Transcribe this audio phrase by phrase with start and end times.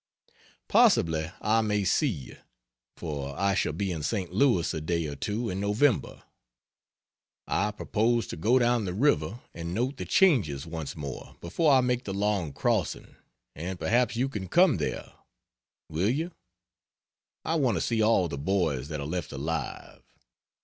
[0.67, 2.37] Possibly I may see you,
[2.97, 4.31] for I shall be in St.
[4.33, 6.23] Louis a day or two in November.
[7.45, 11.81] I propose to go down the river and "note the changes" once more before I
[11.81, 13.15] make the long crossing,
[13.55, 15.13] and perhaps you can come there.
[15.87, 16.31] Will you?
[17.45, 20.01] I want to see all the boys that are left alive.